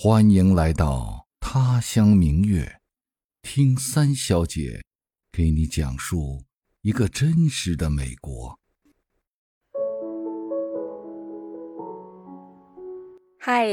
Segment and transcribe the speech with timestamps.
[0.00, 2.78] 欢迎来到他乡明月，
[3.42, 4.84] 听三小姐
[5.32, 6.44] 给你讲述
[6.82, 8.60] 一个真实的美国。
[13.40, 13.66] 嗨，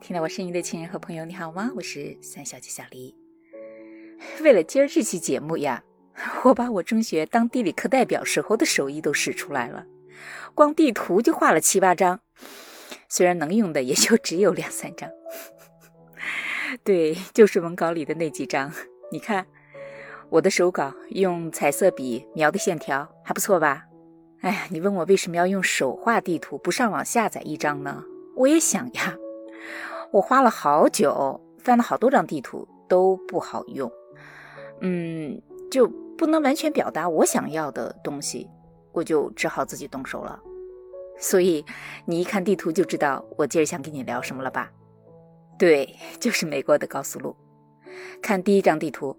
[0.00, 1.70] 听到我声音的亲人和朋友，你好吗？
[1.76, 3.14] 我是三小姐小黎。
[4.42, 5.84] 为了今儿这期节目呀，
[6.42, 9.86] 我把我中学当地理课代表时候的手艺都使出来了，
[10.56, 12.20] 光地图就画了七八张，
[13.08, 15.08] 虽然能用的也就只有两三张。
[16.84, 18.72] 对，就是文稿里的那几张。
[19.10, 19.46] 你看，
[20.28, 23.84] 我的手稿用彩色笔描的线条还不错吧？
[24.40, 28.04] 哎呀，你问我为什么要用手画地图，不上网下载一张呢？
[28.36, 29.16] 我也想呀，
[30.12, 33.90] 我花了好久，翻了好多张地图都不好用，
[34.80, 38.48] 嗯，就不能完全表达我想要的东西，
[38.92, 40.40] 我就只好自己动手了。
[41.18, 41.64] 所以
[42.04, 44.70] 你一看地图就知道我今儿想跟你聊什么了吧？
[45.58, 47.34] 对，就是美国的高速路。
[48.22, 49.16] 看第一张地图，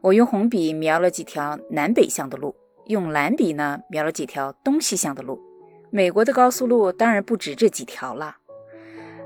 [0.00, 2.54] 我用红笔描了几条南北向的路，
[2.86, 5.40] 用蓝笔呢描了几条东西向的路。
[5.90, 8.36] 美国的高速路当然不止这几条了。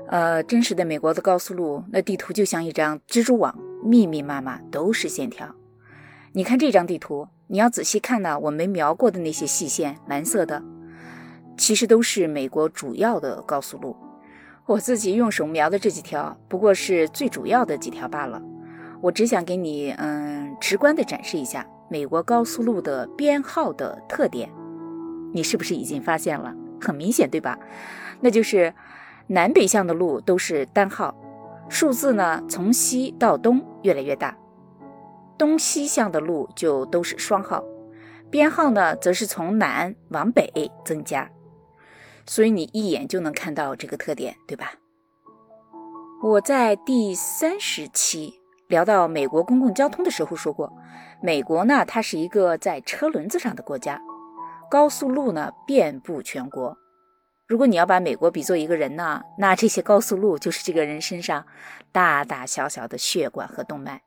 [0.07, 5.55] 呃，真实的美国的高速路，那地图就像一张蜘蛛网，密密麻麻都是线条。
[6.33, 10.63] 你看这张地图，你要仔细看呢，我没描过的那些细线，蓝色的，
[11.57, 13.95] 其实都是美国主要的高速路。
[14.69, 18.39] 我自己用手描的这几条，不过是最主要的几条罢了。
[19.01, 24.47] 我只想给你，嗯，直观的展示一下美国高速路的编号的特点。
[25.33, 26.53] 你是不是已经发现了？
[26.79, 27.57] 很明显，对吧？
[28.19, 28.71] 那就是
[29.25, 31.15] 南北向的路都是单号，
[31.67, 34.35] 数字呢从西到东越来越大；
[35.35, 37.63] 东西向的路就都是双号，
[38.29, 41.27] 编号呢则是从南往北增加。
[42.29, 44.73] 所以你一眼就能看到这个特点，对吧？
[46.21, 50.71] 我在第三十期聊到美国公共交通的时候说过，
[51.23, 53.99] 美国呢，它是一个在车轮子上的国家，
[54.69, 56.77] 高速路呢遍布全国。
[57.47, 61.47] 如果你要把美国比作一个人呢，那这些高速路就是这个人身上
[61.91, 64.03] 大大小小的血管和动脉。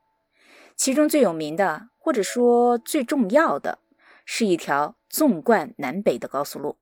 [0.77, 3.79] 其中最有名的，或者说最重要的，
[4.23, 6.77] 是一条纵贯南北的高速路，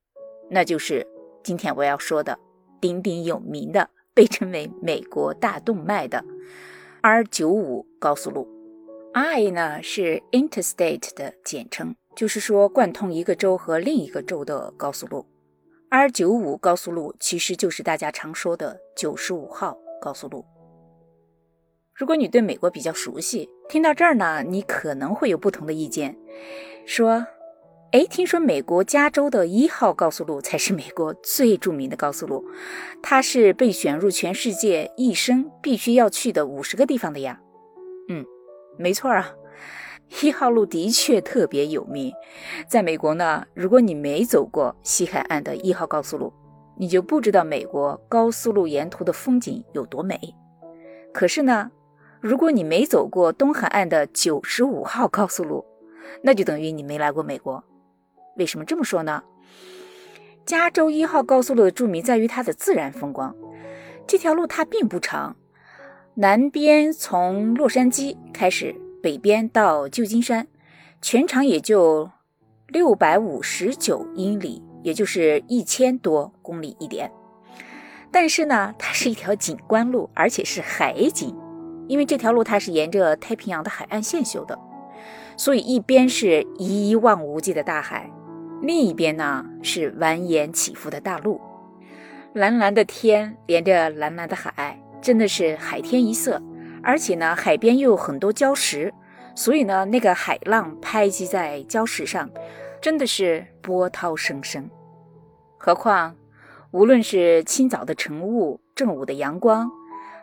[0.52, 1.08] 那就是。
[1.44, 2.38] 今天我要说的
[2.80, 6.24] 鼎鼎有名的，被称为美国大动脉的
[7.02, 8.48] R 九五高速路
[9.14, 15.26] ，I 呢是 Interstate 的简称，就是说贯通一个州和另一个州的高速路。
[15.90, 20.46] R 九五高速路其实就是大家常说的九十五号高速路。
[21.94, 26.16] 如果你对美国比较熟悉，听到这儿呢，你可能会有不同的意见，
[26.86, 27.26] 说。
[27.92, 32.46] 哎，听说美国加州的一号高速路才是美国最著名的高速路，
[33.04, 37.42] 它是被选入全世界一生必须要去的五十个地方的呀。
[38.08, 38.26] 嗯，
[38.78, 39.34] 没错啊，
[40.24, 42.14] 一号路的确特别有名。
[42.66, 46.32] 在美国呢，如果你没走过西海岸的一号高速路，
[46.78, 50.18] 你就不知道美国高速路沿途的风景有多美。
[51.14, 51.70] 可是呢，
[52.22, 55.66] 如果你没走过东海岸的九十五号高速路，
[56.24, 57.62] 那就等于你没来过美国。
[58.38, 59.24] 为什么这么说呢？
[60.46, 63.36] 加州一号高速路的著名在于它的自然风光。
[64.08, 65.36] 这条路它并不长，
[66.16, 70.48] 南边从洛杉矶开始，北边到旧金山，
[71.02, 72.10] 全长也就
[72.68, 77.12] 六百五十九英里，也就是一千多公里一点。
[78.12, 81.38] 但是呢，它是一条景观路，而且是海景，
[81.88, 84.60] 因为这条路它是沿着太平洋的海岸线修的，
[85.38, 88.12] 所以一边是一望无际的大海。
[88.62, 91.42] 另一边呢是蜿蜒起伏的大陆，
[92.34, 96.42] 蓝蓝的天连着蓝蓝的海，真的是海天一色。
[96.84, 98.94] 而且呢，海边又有很多礁石，
[99.36, 102.30] 所以呢，那个海浪拍击在礁石上，
[102.82, 104.70] 真的是波涛声声。
[105.58, 106.16] 何况，
[106.72, 109.70] 无论是清早的晨雾、正午的阳光，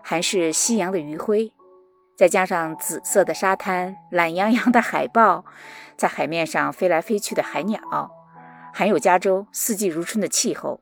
[0.02, 1.52] 还是夕阳的余晖，
[2.16, 5.44] 再加上紫色的沙滩、懒洋洋的海豹，
[5.96, 8.17] 在海面上飞来飞去的海鸟。
[8.72, 10.80] 还有加州四季如春的气候，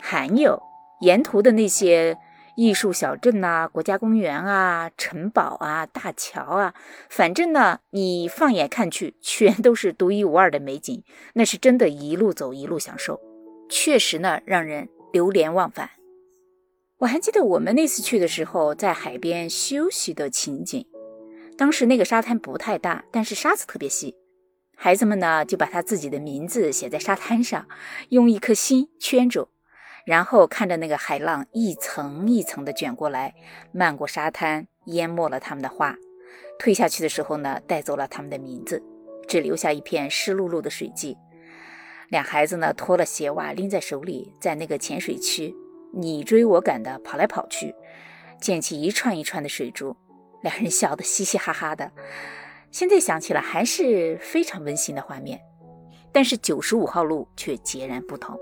[0.00, 0.62] 还有
[1.00, 2.18] 沿途的那些
[2.56, 6.74] 艺术小镇呐、国家公园啊、城堡啊、大桥啊，
[7.08, 11.02] 反正呢，你放眼看去，全都是独一无二的美景。
[11.34, 13.20] 那是真的，一路走一路享受，
[13.68, 15.90] 确实呢，让人流连忘返。
[16.98, 20.86] 我还记得我们那次去的时候，在海边休息的情景。
[21.56, 24.14] 当时那个沙滩不太大，但是沙子特别细。
[24.84, 27.68] 孩子们呢，就把他自己的名字写在沙滩上，
[28.08, 29.46] 用一颗心圈住，
[30.04, 33.32] 然后看着那个海浪一层一层的卷过来，
[33.70, 35.94] 漫过沙滩，淹没了他们的画。
[36.58, 38.82] 退下去的时候呢，带走了他们的名字，
[39.28, 41.16] 只留下一片湿漉漉的水迹。
[42.08, 45.54] 俩孩子呢，脱了鞋袜拎在手里，在那个浅水区
[45.92, 47.72] 你追我赶的跑来跑去，
[48.40, 49.96] 溅起一串一串的水珠，
[50.42, 51.92] 两人笑得嘻嘻哈哈的。
[52.72, 55.40] 现在想起来还是非常温馨的画面。
[56.10, 58.36] 但是九十五号路却截然不同。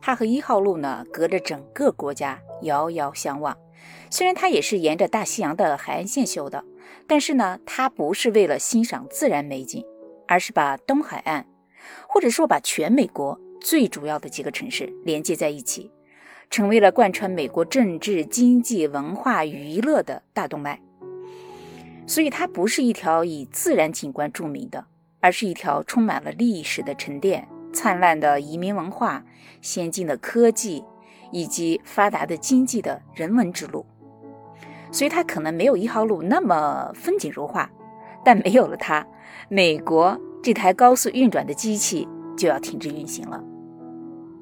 [0.00, 3.56] 它和一号路呢，隔着整个国家遥遥相望。
[4.10, 6.64] 虽然它也是沿着大西洋的海岸线修的，
[7.06, 9.84] 但是呢，它不是为了欣赏自然美景，
[10.26, 11.46] 而是把东海岸，
[12.08, 15.90] 或者说把全美国最主要的几个城市连接在一起，
[16.50, 20.80] 成为了贯穿美国政治、经济、文化、娱乐的大动脉。
[22.06, 24.86] 所以，它不是一条以自然景观著名的，
[25.20, 27.46] 而是一条充满了历史的沉淀。
[27.72, 29.22] 灿烂的移民文化、
[29.60, 30.82] 先进的科技
[31.30, 33.84] 以及发达的经济的人文之路，
[34.90, 37.70] 所以它可能没有一号路那么风景如画，
[38.24, 39.06] 但没有了它，
[39.50, 43.44] 美国这台高速运转的机器就要停止运行了。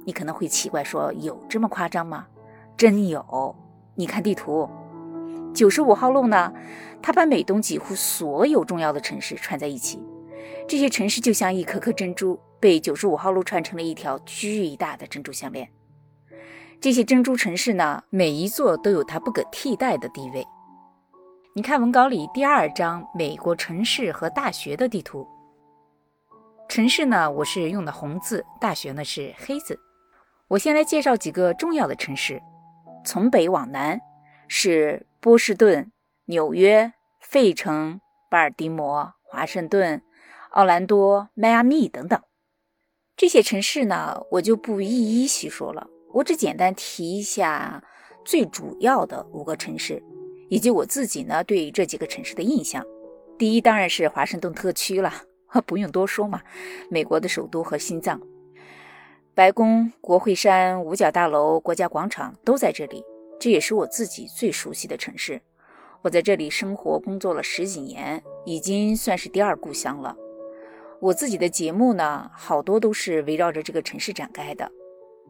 [0.04, 2.26] 你可能会奇怪说，有这么夸张吗？
[2.76, 3.56] 真有！
[3.96, 4.68] 你看地图，
[5.54, 6.52] 九十五号路呢，
[7.00, 10.02] 它把美东几乎所有重要的城市串在一起。
[10.66, 15.70] 这些城市就像一颗颗珍珠，被九十五号路串成了一条巨大的珍珠项链。
[16.80, 20.44] 这些珍珠城市呢，每一座都有它不可替代的地位。
[21.54, 25.26] 你看文稿里第二张美国城市和大学的地图。
[26.68, 29.78] 城市呢，我是用的红字；大学呢是黑字。
[30.48, 32.42] 我先来介绍几个重要的城市。
[33.04, 34.00] 从北往南
[34.48, 35.90] 是波士顿、
[36.26, 37.98] 纽约、费城、
[38.30, 40.02] 巴尔的摩、华盛顿。
[40.50, 42.20] 奥兰多、迈阿密等等
[43.16, 45.88] 这些城市呢，我就不一一细说了。
[46.12, 47.82] 我只简单提一下
[48.22, 50.02] 最主要的五个城市，
[50.50, 52.84] 以及我自己呢对这几个城市的印象。
[53.38, 55.10] 第一当然是华盛顿特区了，
[55.64, 56.42] 不用多说嘛，
[56.90, 58.20] 美国的首都和心脏。
[59.34, 63.02] 白宫、国会山、五角大楼、国家广场都在这里，
[63.38, 65.40] 这也是我自己最熟悉的城市。
[66.02, 70.16] 我在这里生活工作了十几年，已经算是第二故乡了。
[71.00, 74.70] 我自己的节目呢，好多都是围绕着这个城市展开的。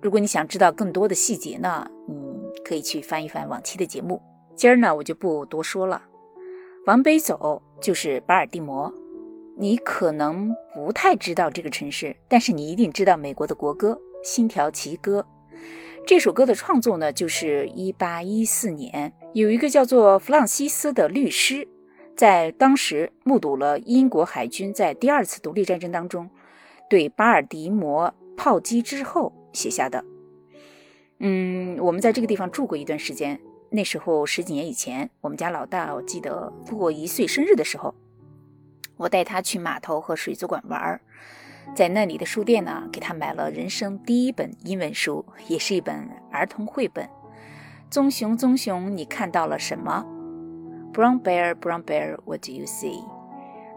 [0.03, 4.21] 如果你想知道更多的细节呢，嗯，可以去翻一翻往期的节目。
[4.55, 6.03] 今儿呢，我就不多说了。
[6.87, 8.93] 往北走就是巴尔的摩，
[9.56, 13.99] 你可能不太知道这个城市，但是你一定知道美国的国歌
[14.29, 15.25] 《星条旗歌》。
[16.06, 21.67] 这首歌的创作呢，就是1814年，有一个叫做弗朗西斯的律师。
[22.15, 26.31] 在当时目睹了英国海军在第二次独立战争当中
[26.89, 30.05] 对巴尔的摩炮击之后写下的。
[31.21, 33.41] 嗯，我们在这个地方住过一段时间。
[33.71, 37.95] 那时候十几年以前，我们家老大我记得过一岁生日的时候，
[38.99, 41.01] 我带他去码头和水族馆玩，
[41.75, 47.09] 在那里的书店呢，给他买了人生第一本英文书，也是一本儿童绘本。
[47.91, 50.05] 棕熊，棕熊，你看到了什么
[50.93, 53.05] ？Brown bear, brown bear, what do you see？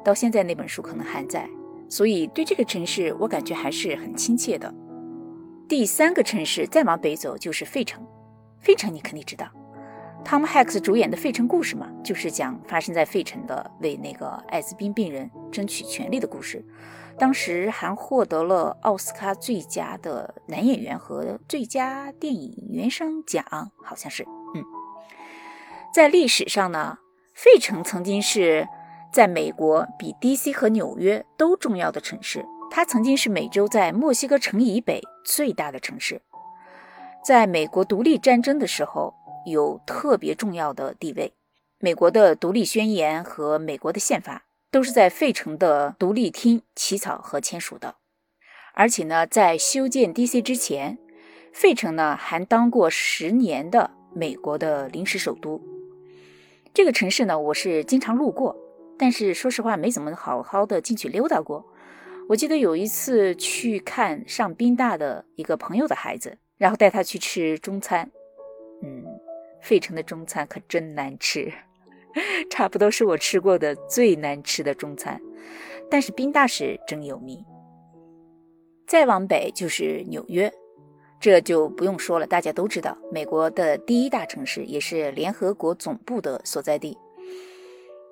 [0.03, 1.49] 到现在那本书可能还在，
[1.89, 4.73] 所以对这个城市我感觉还是很亲切的。
[5.67, 8.05] 第三个城市再往北走就是费城，
[8.59, 9.47] 费城你肯定知道
[10.23, 16.63] ，Tom Hanks 主演的《费城故事》嘛，就是讲发生在费城的为那个艾滋病病人争取权利的故事。
[17.19, 23.43] 当时还获得了奥斯卡最佳的男演员和最佳电影原声奖，
[23.83, 24.23] 好像是，
[24.55, 24.63] 嗯，
[25.93, 26.99] 在历史上呢。
[27.33, 28.67] 费城曾经是
[29.13, 30.51] 在美国比 D.C.
[30.51, 36.23] 和纽约都重要的城市，它曾经是美洲在墨西哥城以北最大的城市，
[37.23, 39.13] 在美国独立战争的时候
[39.45, 41.35] 有特别重要的地位。
[41.77, 47.95] 美国的独立宣言和美国的宪法都是在费城的独立厅起草和签署的。
[48.73, 50.41] 而且呢，在修建 D.C.
[50.41, 50.97] 之前，
[51.51, 55.61] 费城呢还当过十年的美国的临时首都。
[56.73, 58.55] 这个城市呢，我是经常路过，
[58.99, 61.65] 但是说实话，没怎么好好的进去溜达过。
[62.29, 68.11] 我记得有一次去看上宾大的一个朋友的孩子，然后带他去吃中餐。
[68.83, 69.03] 嗯，
[69.59, 71.51] 费城的中餐可真难吃，
[72.49, 75.21] 差不多是我吃过的最难吃的中餐。
[75.89, 77.43] 但是宾大使真有名。
[78.85, 80.51] 再往北就是纽约。
[81.19, 86.95] 这就不用说了，大家都知道，美国的第一大城市，也是联合国总部的所在地，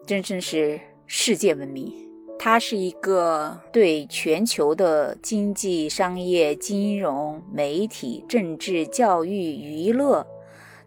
[0.08, 1.94] 真正是世界闻名。
[2.40, 10.26] 它是一个对全球的经济、商业、金融、媒体、政治、教育、娱乐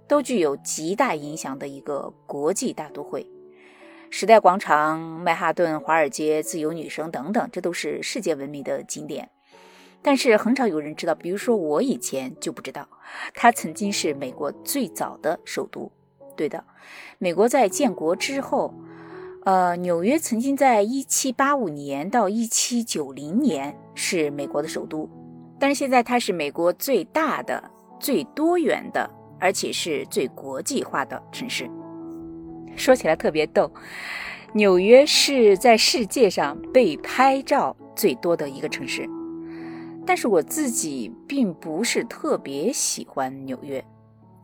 [0.09, 3.31] 都具有极大影响的一个国际大都会。
[4.11, 9.29] 时代广场、曼哈顿、华尔街、自由女神等等，这都是世界闻名的景点。
[10.01, 12.89] 但是很少有人知道，比如说我以前就不知道，
[13.35, 15.93] 它曾经是美国最早的首都。
[16.37, 16.65] 对的，
[17.19, 18.73] 美国在建国之后，
[19.45, 25.11] 呃，纽约曾经在1785年到1790年是美国的首都，
[25.59, 31.69] 但是现在它是美国最大的、最多元的，而且是最国际化的城市。
[32.77, 33.71] 说起来特别逗，
[34.53, 39.09] 纽约是在世界上被拍照最多的一个城市。
[40.07, 43.85] 但是我自己并不是特别喜欢纽约，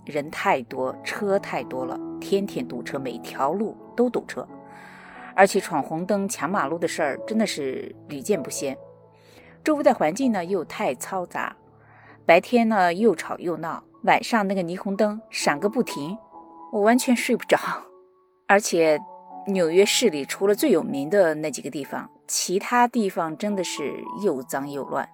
[0.05, 4.47] 人太多，车太多了，天天堵车，每条路都堵车，
[5.35, 8.77] 而且闯红灯、抢马路的事儿真的是屡见不鲜。
[9.63, 11.57] 周围的环境呢又太嘈杂，
[12.27, 16.17] 白天呢又吵又闹，晚上那个霓虹灯闪个不停，
[16.73, 17.59] 我完全睡不着。
[18.47, 19.01] 而且
[19.47, 25.09] 纽约市里除了最有名的那几个地方，其他地方真的是又脏又乱。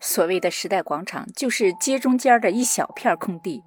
[0.00, 3.62] 所谓的时代广场就是街中间的一小片空地，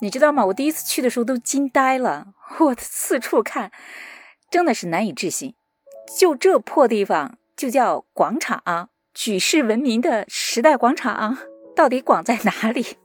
[0.00, 0.44] 你知道吗？
[0.46, 2.28] 我第一次去的时候都惊呆了，
[2.60, 3.70] 我四处看，
[4.50, 5.54] 真的是难以置信。
[6.18, 8.90] 就这破地方就叫广场？
[9.14, 11.38] 举世闻名的时代广场
[11.74, 12.98] 到底广在哪里？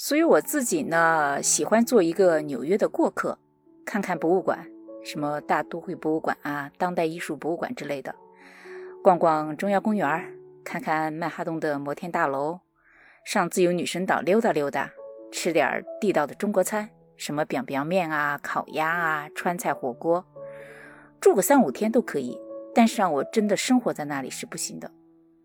[0.00, 3.36] 所以我自己呢，喜欢做一个纽约的过客，
[3.84, 4.64] 看看博物馆，
[5.02, 8.14] 什么大都会博物馆啊、当代艺术博物馆之类的，
[9.02, 12.60] 逛逛中央公园看看曼哈顿的摩天大楼，
[13.24, 14.92] 上自由女神岛溜达溜达，
[15.32, 20.24] 吃点地道的中国餐，什么 biang biang 面啊、烤鸭啊、川菜火锅，
[21.20, 22.40] 住个三五天都可以。
[22.72, 24.92] 但是让我真的生活在那里是不行的。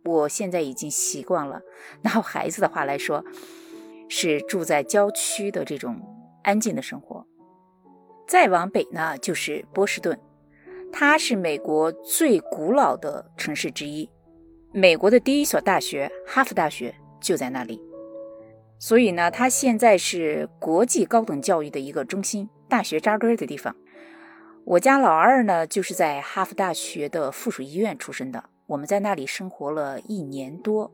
[0.06, 1.64] 我现在已经习惯了，
[2.04, 3.26] 拿我孩子的话来说，
[4.16, 6.00] 是住在郊区的这种
[6.44, 7.26] 安静的生活。
[8.28, 10.20] 再往北呢，就是波士顿，
[10.92, 14.08] 它是美国最古老的城市之一。
[14.72, 17.82] 美国的第一所大学哈佛大学就在那里，
[18.78, 23.76] 所以呢，它现在是国际高等教育的一个中心，大学扎根的地方。
[24.64, 30.92] 我家老二呢，就是在哈佛大学的附属医院出生的，我们在那里生活了一年多。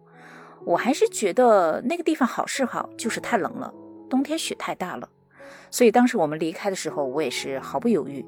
[0.69, 3.73] 我还是觉得那个地方好是好，就是太冷了，
[4.07, 5.09] 冬天雪太大了。
[5.71, 8.23] 所以当时我们离开的时候，我也是毫不犹豫。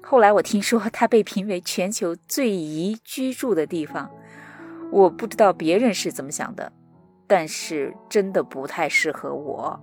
[0.00, 4.08] 后来我听说它被评为全球最宜居住的地方。
[4.92, 6.72] 我不知道别人是怎么想的，
[7.26, 9.80] 但是真的不太适合我。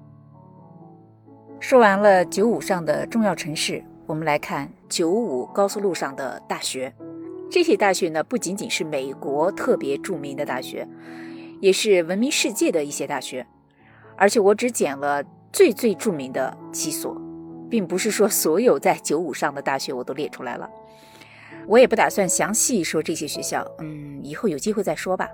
[1.60, 6.94] 说完了九五上的重要城市，我们来看九五高速路上的大学。
[7.52, 10.88] 这些大学呢，不仅仅是美国特别著名的大学，
[11.60, 13.46] 也是闻名世界的一些大学。
[14.16, 15.24] 而且我只捡了
[15.54, 17.16] 最最著名的几所，
[17.70, 20.70] 并不是说所有在九五上的大学我都列出来了。
[21.68, 25.30] 我也不打算详细说这些学校，嗯，以后有机会再说吧。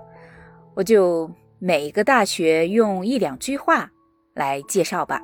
[0.74, 3.90] 我就每一个大学用一两句话
[4.34, 5.22] 来介绍吧。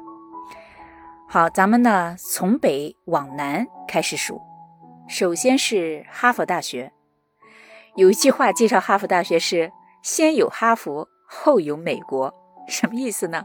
[1.28, 4.40] 好，咱们呢从北往南开始数。
[5.08, 6.92] 首先是哈佛大学，
[7.96, 12.34] 有一句话介绍哈佛大学是“先有哈佛，后有美国”，
[12.68, 13.44] 什么意思呢？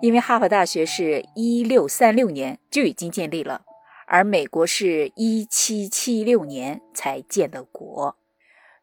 [0.00, 3.62] 因为哈佛大学是一六三六年就已经建立了。
[4.06, 8.16] 而美国是一七七六年才建的国，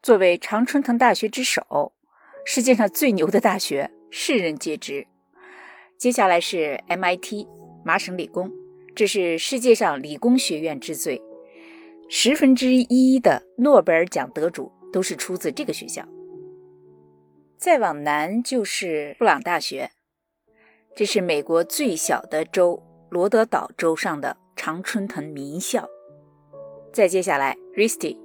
[0.01, 1.91] 作为常春藤大学之首，
[2.45, 5.05] 世界上最牛的大学，世人皆知。
[5.97, 7.45] 接下来是 MIT
[7.83, 8.49] 麻省理工，
[8.95, 11.21] 这是世界上理工学院之最，
[12.07, 16.07] 十分之一的诺贝尔奖得主都是出自这个学校。
[17.57, 19.91] 再往南就是布朗大学，
[20.95, 24.37] 这是美国最小的州罗德岛州上的。
[24.59, 25.87] 常春藤名校，
[26.91, 28.17] 再接下来，RISD，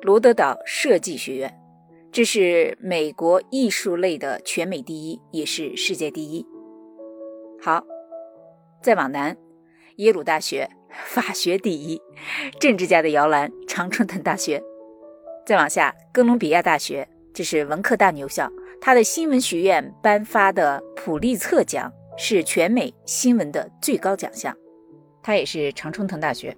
[0.00, 1.54] 罗德岛设计学院，
[2.10, 6.46] 这是美国艺术类的全美第一，也是世界第一。
[7.60, 7.84] 好，
[8.82, 9.36] 再往南，
[9.96, 10.66] 耶鲁大学
[11.04, 12.00] 法学第一，
[12.58, 14.62] 政治家的摇篮，常春藤大学。
[15.44, 18.50] 再往下，哥伦比亚大学，这是文科大牛校，
[18.86, 24.56] 他的新闻学院颁发的普利策奖是全美新闻的最高奖项。
[25.24, 26.56] 他也是常春藤大学，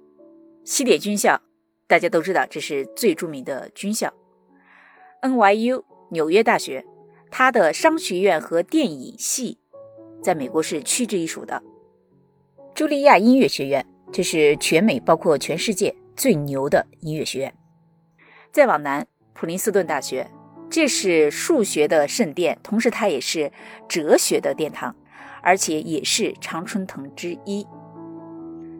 [0.63, 1.41] 西点军校，
[1.87, 4.13] 大家都知道这是最著名的军校。
[5.23, 6.85] NYU 纽约大学，
[7.31, 9.57] 它的商学院和电影系
[10.21, 11.63] 在美国是屈指一数的。
[12.75, 17.51] 茱莉亚音乐学院，这是全美包括全世界最牛的音乐学院。
[18.51, 20.29] 再往南，普林斯顿大学，
[20.69, 23.51] 这是数学的圣殿，同时它也是
[23.87, 24.95] 哲学的殿堂，
[25.41, 27.65] 而且也是常春藤之一。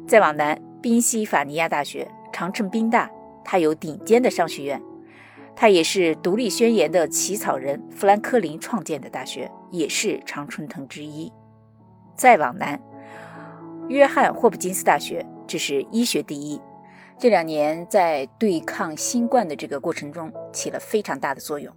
[0.07, 3.09] 再往南，宾夕法尼亚大学，常称宾大，
[3.43, 4.81] 它有顶尖的商学院，
[5.55, 11.31] 它也是独立宣言的起草人富兰克林创建的大学，也是常春藤之一。
[12.15, 12.79] 再往南，
[13.87, 16.61] 约翰霍普金斯大学，这是医学第一。
[17.17, 21.73] 这两年在对抗新冠的这个过程中起了非常大的作用。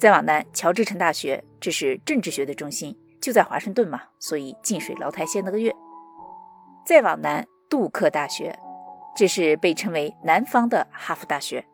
[0.00, 5.70] 再往南，乔治城大学，这是政治学的中心，就在华盛顿嘛，所以近水楼台先得月。
[6.86, 8.58] 再往南，杜克大学，
[9.14, 11.66] 这是被称为南方的哈佛大学。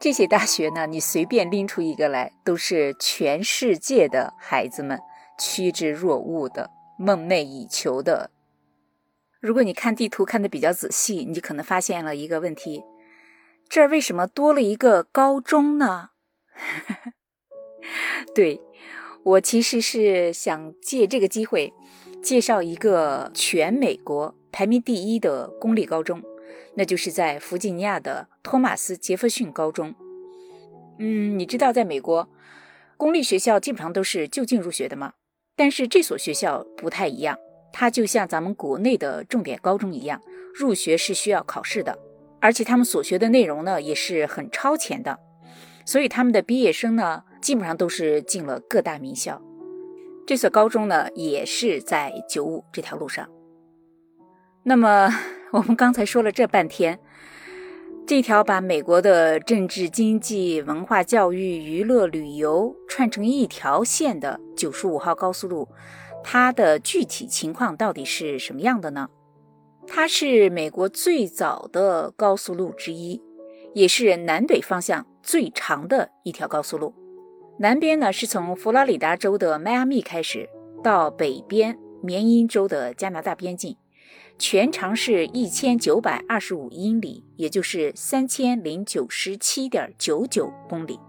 [0.00, 4.98] 这些大学呢，你随便拎出一个来，都是全世界的孩子们
[5.38, 8.30] 趋之若鹜的、梦寐以求的。
[9.38, 12.82] 如果你看地图看的比较仔细，你就可能发现了一个问题：
[13.68, 16.08] 这儿为什么多了一个高中呢？
[18.34, 18.60] 对
[19.22, 21.72] 我其实是想借这个机会
[22.22, 26.22] 介绍一个全美国排名第一的公立高中，
[26.74, 29.94] 那就是在弗吉尼亚的托马斯杰弗逊高中。
[30.98, 32.28] 嗯，你知道在美国
[32.96, 35.14] 公立学校基本上都是就近入学的吗？
[35.56, 37.38] 但是这所学校不太一样。
[37.70, 40.20] 它就像咱们国内的重点高中一样，
[40.54, 41.98] 入学是需要考试的，
[42.40, 45.18] 而且他们所学的内容呢也是很超前的，
[45.84, 49.42] 所以他们的毕业生呢基本上都是进了各大名校。
[50.26, 53.28] 这所高中呢也是在九五这条路上。
[54.62, 55.08] 那么
[55.52, 56.98] 我们刚才说了这半天，
[58.06, 65.68] 这条把美国的政治、经济、文化、教育、娱乐、旅游串成一条线的九十五号高速路。
[66.22, 69.08] 它的具体情况到底是什么样的呢？
[69.86, 73.22] 它是美国最早的高速路之一，
[73.72, 76.92] 也是南北方向最长的一条高速路。
[77.60, 80.48] 南边呢是从佛罗里达州的迈阿密开始，
[80.80, 83.76] 到北边缅因州的加拿大边境，
[84.38, 91.00] 全长是一千九百二十五英里，也就是三千零九十七点九九公里。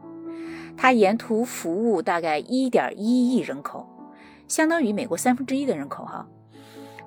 [0.76, 3.88] 它沿途服务大概一点一亿人口。
[4.48, 6.28] 相当于美国三分之一的人口哈，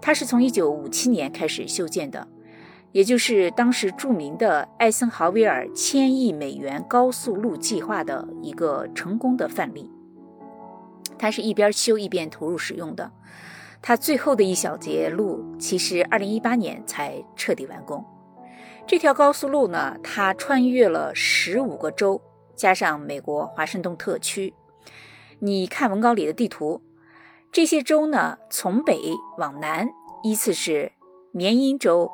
[0.00, 2.28] 它是从一九五七年开始修建的，
[2.92, 9.90] 也就是当时著名的艾森豪威尔千亿美元高速路计划的一个成功的范例。
[11.18, 13.10] 它是一边修一边投入使用的，
[13.80, 18.04] 它最后的一小节路其实二零一八年才彻底完工。
[18.86, 22.20] 这条高速路呢，它穿越了十五个州，
[22.54, 24.52] 加上美国华盛顿特区。
[25.38, 26.82] 你看文稿里的地图。
[27.52, 28.98] 这些州呢，从北
[29.36, 29.86] 往南
[30.22, 30.92] 依次是
[31.32, 32.10] 缅因州、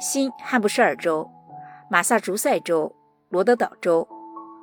[0.00, 1.30] 新汉布什尔州、
[1.90, 2.96] 马萨诸塞州、
[3.28, 4.08] 罗德岛州、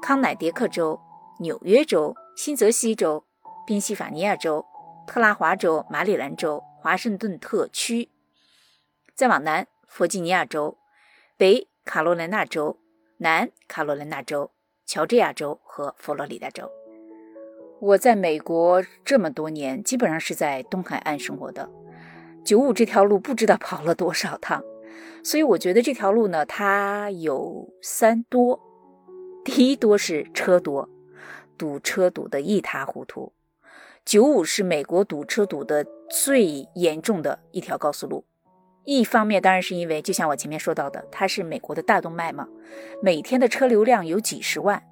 [0.02, 1.00] 康乃狄克州、
[1.40, 3.24] 纽约州、新泽西州、
[3.68, 4.66] 宾夕法尼亚州、
[5.06, 8.10] 特拉华州、马里兰州、华盛顿特区。
[9.14, 10.76] 再往南，弗吉尼亚州、
[11.38, 12.80] 北卡罗来纳州、
[13.18, 14.50] 南卡罗来纳州、
[14.88, 16.72] 乔治亚州和佛罗里达州。
[17.80, 21.70] 我在美国这么多年，基本上是在东海岸生活的。
[22.44, 24.64] 九五这条路不知道跑了多少趟，
[25.24, 28.60] 所以我觉得这条路呢，它有三多。
[29.44, 30.90] 第一多是车多，
[31.58, 33.34] 堵车堵得一塌糊涂。
[34.06, 38.26] 九五是美国堵车堵得最严重的一条高速路。
[38.86, 42.48] 一方面当然是因为，就像我前面说到的，它是美国的大动脉嘛，
[43.02, 44.84] 每天的车流量有几十万，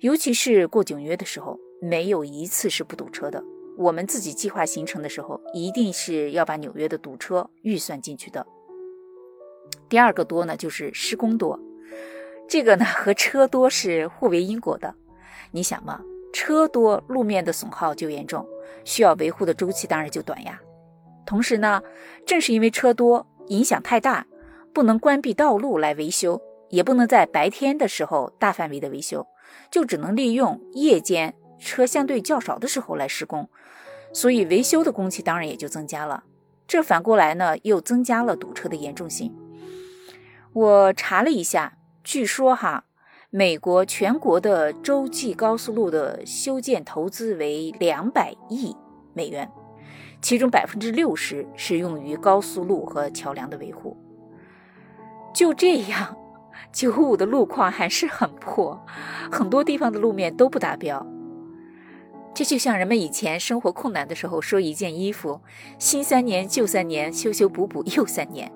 [0.00, 1.58] 尤其是过纽约的时候。
[1.78, 3.44] 没有一次是不堵车的。
[3.76, 8.46] 我们自己计划行程的时候，一定是要把纽约的堵车预算进去的。
[9.88, 11.58] 第二个多呢，就是施工多，
[12.48, 14.94] 这个呢和车多是互为因果的。
[15.52, 16.00] 你想嘛，
[16.32, 18.46] 车多，路面的损耗就严重，
[18.84, 20.60] 需要维护的周期当然就短呀。
[21.24, 21.82] 同时呢，
[22.26, 24.26] 正是因为车多，影响太大，
[24.72, 29.26] 不能关闭道路来维修，也不能在白天的时候大范围的维修，
[29.70, 31.34] 就只能利用夜间。
[31.58, 33.48] 车相对较少的时候来施工，
[34.12, 36.24] 所以维修的工期当然也就增加了。
[36.66, 39.34] 这反过来呢，又增加了堵车的严重性。
[40.56, 42.84] 我查了一下，据说哈，
[43.28, 48.74] 美国全国的洲际高速路的修建投资为两百亿
[49.12, 49.50] 美元，
[50.22, 53.98] 其中百分之六十是用于高速路和桥梁的维护。
[55.34, 56.16] 就这样，
[56.72, 58.82] 九五的路况还是很破，
[59.30, 61.06] 很多地方的路面都不达标。
[62.34, 65.42] 这就像人们以前生活困难的时候说一件衣服，
[65.78, 68.50] 新三年旧三年，修修补补又三年。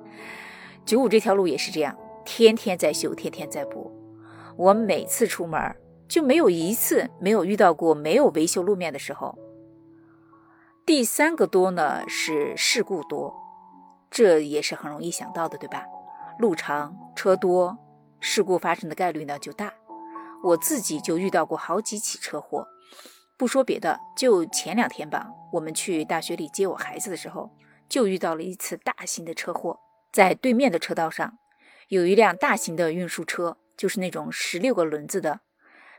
[0.90, 3.92] 九五这条路也是这样，天天在修，天天在补。
[4.56, 5.76] 我每次出门
[6.08, 9.38] 就没有一次没有遇到过没有维修路面的时候。
[10.84, 13.32] 第三个多呢是事故多，
[14.10, 15.84] 这也是很容易想到的，对吧？
[16.40, 17.78] 路长车多，
[18.18, 19.72] 事故发生的概率呢就大。
[20.42, 22.66] 我自己就遇到过好几起车祸。
[23.36, 27.48] 不说别的，就前两天吧，我们去大学里接我孩子的时候，
[27.88, 29.78] 就遇到了一次大型的车祸。
[30.12, 31.38] 在对面的车道上，
[31.88, 35.40] 有一辆大型的运输车，就是那种十六个轮子的，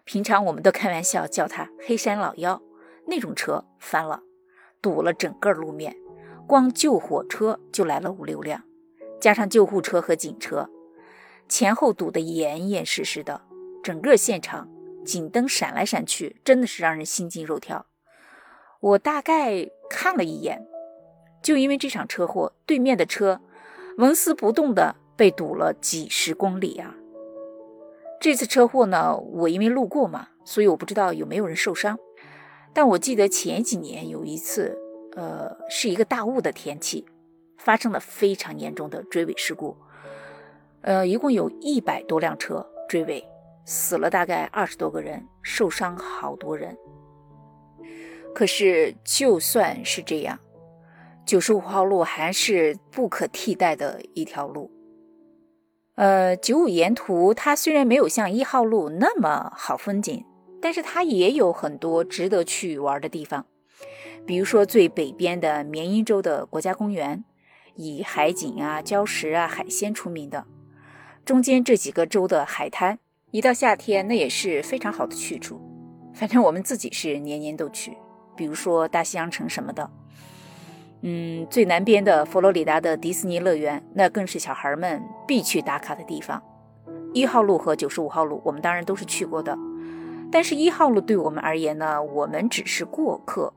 [0.03, 2.61] 平常我们都开玩笑叫它“黑山老妖”
[3.07, 4.21] 那种车翻了，
[4.81, 5.95] 堵了整个路面，
[6.47, 8.63] 光救火车就来了五六辆，
[9.19, 10.69] 加上救护车和警车，
[11.47, 13.41] 前后堵得严严实实的，
[13.83, 14.69] 整个现场。
[15.03, 17.87] 警灯闪来闪去，真的是让人心惊肉跳。
[18.79, 20.63] 我大概看了一眼，
[21.41, 23.41] 就因为这场车祸，对面的车
[23.97, 26.95] 纹丝不动的被堵了几十公里啊！
[28.19, 31.97] 这次车祸呢，我因为路过嘛，所以我不知道有没有人受伤。
[32.73, 34.77] 但我记得前几年有一次，
[35.15, 37.05] 呃，是一个大雾的天气，
[37.57, 39.75] 发生了非常严重的追尾事故，
[40.81, 43.27] 呃，一共有一百多辆车追尾。
[43.63, 46.75] 死了大概二十多个人，受伤好多人。
[48.33, 50.39] 可是就算是这样，
[51.31, 54.69] 九十五号路还是不可替代的一条路。
[55.95, 60.25] 呃，九五沿途它虽然没有像一号路那么好风景，
[60.61, 63.45] 但是它也有很多值得去玩的地方。
[64.25, 67.23] 比如说最北边的缅因州的国家公园，
[67.75, 70.45] 以海景啊、礁石啊、海鲜出名的。
[71.23, 72.99] 中间这几个州的海滩。
[73.31, 75.61] 一到夏天，那也是非常好的去处。
[76.13, 77.97] 反正我们自己是年年都去，
[78.35, 79.89] 比如说大西洋城什么的。
[81.01, 86.41] 嗯，最南边的佛罗里达的迪士尼乐园，那更是小孩们必去打卡的地方。
[87.13, 89.57] 一号路和九十五号路，我们当然都是去过的。
[90.31, 93.51] 但是，一号路对我们而言呢，我们只是过客，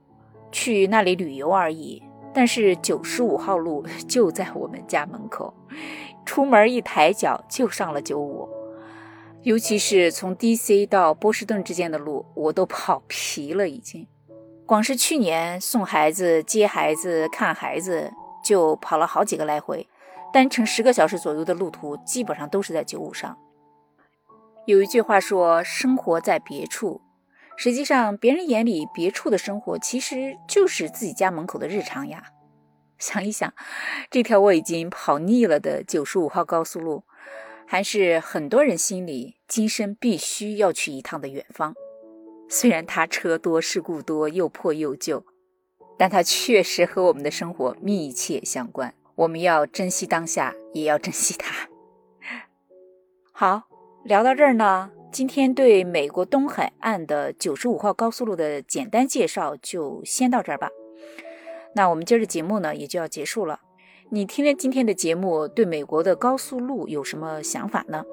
[0.51, 2.03] 去那里旅游而已。
[2.33, 5.55] 但是，九十五号路 就在我们家门口，
[6.25, 8.49] 出门一抬脚就上了九五。
[9.43, 10.87] 尤其是从 D.C.
[10.87, 14.07] 到波士顿之间的路，我都跑皮了，已经。
[14.67, 19.87] 光是去年送孩子、接孩子、看孩子，就跑了好几个来回，
[20.33, 23.39] 单程十个小时左右的路途，基本上都是在九五上。
[24.65, 27.03] 有一句话说：“生活在别处”，
[27.59, 32.25] 实际上别人眼里别处的生活，其实就是自己家门口的日常呀。
[32.99, 33.53] 想一想，
[34.11, 37.05] 这条我已经跑腻了的九十五号高速路。
[37.67, 41.75] 还是很多人心里今生必须要去一趟的远方。
[42.49, 45.25] 虽然它车多、事故多、又破又旧，
[45.99, 48.95] 但它确实和我们的生活密切相关。
[49.17, 51.69] 我们要珍惜当下，也要珍惜它。
[53.33, 53.63] 好，
[54.05, 60.71] 聊到这儿呢，今天对美国东海岸的九十五号高速路的简单介绍就先到这儿吧。
[61.75, 63.61] 那我们今儿的节目呢，也就要结束了。
[64.11, 68.05] 你听了今天的节目，对美国的高速路有什么想法呢？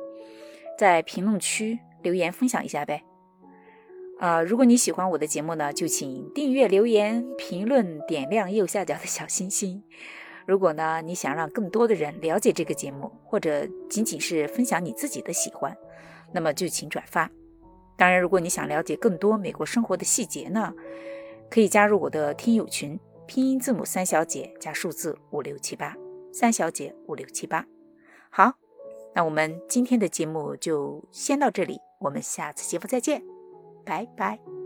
[0.79, 3.03] 在评论区留言分享一下呗。
[4.21, 9.83] 啊，如果你喜欢我的节目呢，就请订阅、留言、评论、点亮右下角的小心心。
[10.45, 15.75] 如果呢，你想让更多的人了解这个节目，或者仅仅是分享你自己的喜欢，
[16.31, 17.31] 那么就请转发。
[17.97, 20.71] 当然，如果你想了解更多美国生活的细节呢，
[21.49, 22.99] 可以加入我的听友群。
[23.25, 25.95] 拼音字母三小姐加数字五六七八，
[26.31, 27.65] 三小姐五六七八。
[28.29, 28.53] 好，
[29.15, 33.23] 那我们今天的节目就先到这里，我们下次节目再见，
[33.91, 34.60] 拜拜。